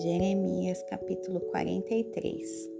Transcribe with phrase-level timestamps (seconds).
[0.00, 2.70] Jeremias capítulo 43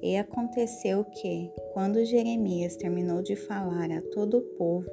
[0.00, 4.88] E aconteceu que, quando Jeremias terminou de falar a todo o povo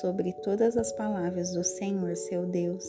[0.00, 2.84] sobre todas as palavras do Senhor seu Deus,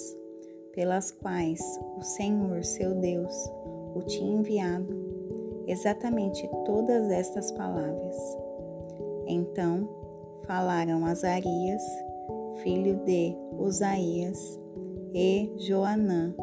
[0.74, 1.62] pelas quais
[1.96, 3.36] o Senhor seu Deus
[3.94, 8.18] o tinha enviado, exatamente todas estas palavras.
[9.28, 9.88] Então
[10.48, 11.84] falaram Azarias,
[12.64, 14.60] filho de Usaías,
[15.14, 16.36] e Joanã,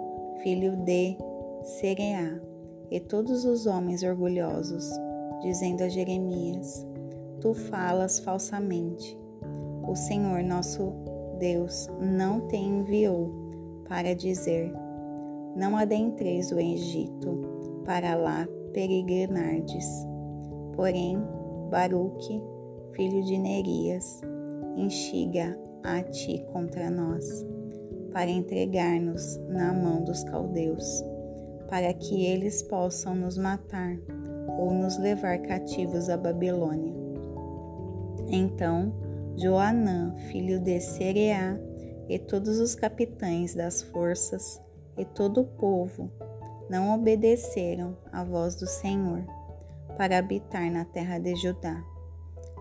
[0.43, 1.16] filho de
[1.65, 2.41] Sereá,
[2.91, 4.91] e todos os homens orgulhosos,
[5.41, 6.87] dizendo a Jeremias:
[7.41, 9.19] Tu falas falsamente.
[9.87, 10.93] O Senhor nosso
[11.38, 13.30] Deus não te enviou
[13.88, 14.73] para dizer:
[15.57, 17.41] Não adentreis o Egito,
[17.85, 19.87] para lá peregrinardes.
[20.74, 21.19] Porém,
[21.71, 22.43] Baruque,
[22.93, 24.21] filho de Nerias,
[24.77, 27.45] instiga a ti contra nós
[28.13, 31.02] para entregar-nos na mão dos caldeus,
[31.73, 33.96] para que eles possam nos matar
[34.59, 36.92] ou nos levar cativos à Babilônia.
[38.29, 38.92] Então
[39.38, 41.59] Joanã, filho de Sereá,
[42.10, 44.60] e todos os capitães das forças
[44.98, 46.12] e todo o povo
[46.68, 49.24] não obedeceram à voz do Senhor
[49.96, 51.82] para habitar na terra de Judá.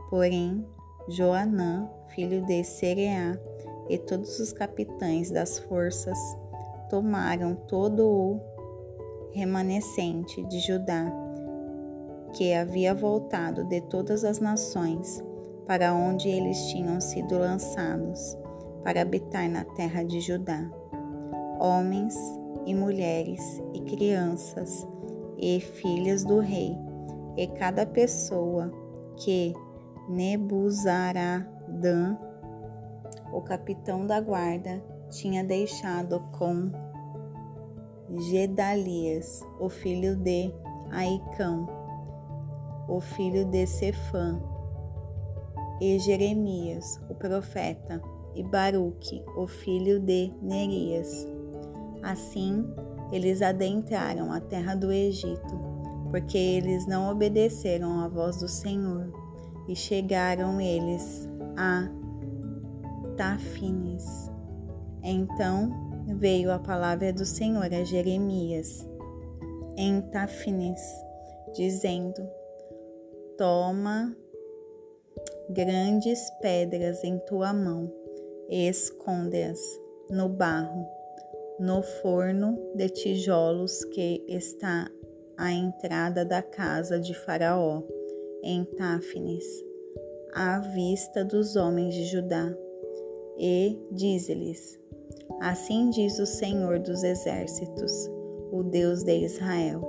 [0.10, 0.66] Porém,
[1.10, 3.38] Joanã, filho de Sereá,
[3.90, 6.18] e todos os capitães das forças
[6.90, 8.51] tomaram todo o
[9.34, 11.12] remanescente de Judá,
[12.34, 15.24] que havia voltado de todas as nações
[15.66, 18.38] para onde eles tinham sido lançados,
[18.84, 20.70] para habitar na terra de Judá.
[21.60, 22.16] Homens
[22.66, 24.88] e mulheres e crianças
[25.38, 26.78] e filhas do rei,
[27.38, 28.72] e cada pessoa
[29.18, 29.54] que
[30.10, 31.48] Nebuzaradã
[33.32, 36.72] o capitão da guarda tinha deixado com
[38.20, 40.54] Gedalias, o filho de
[40.92, 41.68] Aicão,
[42.88, 44.42] o filho de Sefã,
[45.80, 48.02] e Jeremias, o profeta,
[48.36, 51.28] e Baruque, o filho de Nerias.
[52.04, 52.66] Assim,
[53.12, 55.60] eles adentraram a terra do Egito,
[56.12, 59.12] porque eles não obedeceram à voz do Senhor,
[59.68, 61.90] e chegaram eles a
[63.16, 64.32] Tafines.
[65.04, 68.88] Então veio a palavra do Senhor a Jeremias
[69.78, 70.82] em Tafines,
[71.54, 72.22] dizendo:
[73.38, 74.16] Toma
[75.50, 77.92] grandes pedras em tua mão
[78.50, 79.60] e esconde-as
[80.10, 80.86] no barro,
[81.60, 84.90] no forno de tijolos que está
[85.38, 87.84] à entrada da casa de Faraó,
[88.44, 89.46] em Tafnes,
[90.34, 92.54] à vista dos homens de Judá.
[93.38, 94.81] E dize-lhes:
[95.42, 97.92] Assim diz o Senhor dos Exércitos,
[98.52, 99.82] o Deus de Israel: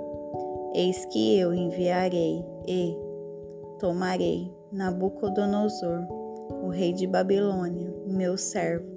[0.74, 2.96] Eis que eu enviarei e
[3.78, 6.06] tomarei Nabucodonosor,
[6.64, 8.88] o rei de Babilônia, meu servo,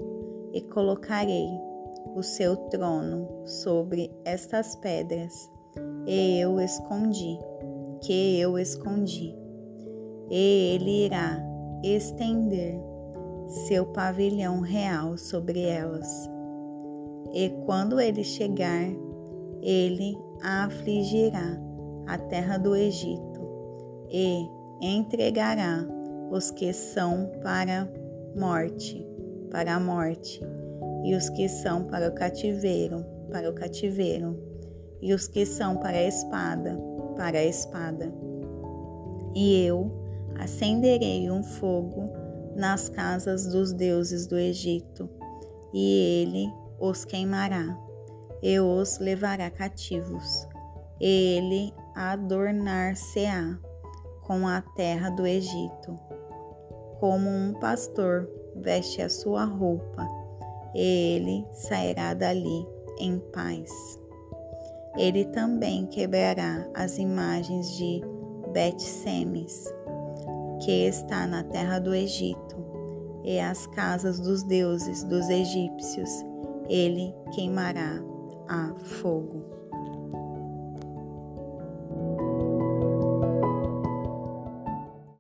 [0.54, 1.50] e colocarei
[2.16, 5.52] o seu trono sobre estas pedras,
[6.08, 7.38] e eu escondi,
[8.02, 9.36] que eu escondi,
[10.32, 11.38] e ele irá
[11.84, 12.80] estender
[13.68, 16.34] seu pavilhão real sobre elas.
[17.36, 18.88] E quando ele chegar,
[19.62, 21.60] ele afligirá
[22.08, 23.42] a terra do Egito
[24.10, 24.48] e
[24.82, 25.86] entregará
[26.32, 27.92] os que são para
[28.38, 29.06] morte,
[29.52, 30.42] para a morte,
[31.04, 34.40] e os que são para o cativeiro, para o cativeiro,
[35.02, 36.80] e os que são para a espada,
[37.18, 38.14] para a espada.
[39.36, 39.92] E eu
[40.40, 42.10] acenderei um fogo
[42.56, 45.10] nas casas dos deuses do Egito,
[45.74, 47.78] e ele os queimará,
[48.42, 50.48] e os levará cativos.
[51.00, 53.58] Ele adornar-se-á
[54.22, 56.00] com a terra do Egito,
[57.00, 60.08] como um pastor veste a sua roupa,
[60.74, 62.68] e ele sairá dali
[63.00, 63.72] em paz.
[64.98, 68.02] Ele também quebrará as imagens de
[68.54, 69.74] Bet-Semes,
[70.64, 72.56] que está na terra do Egito,
[73.24, 76.10] e as casas dos deuses dos egípcios
[76.70, 78.02] ele queimará
[78.48, 79.65] a fogo.